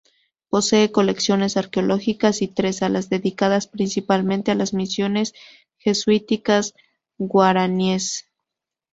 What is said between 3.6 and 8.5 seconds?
principalmente a las misiones jesuíticas guaraníes.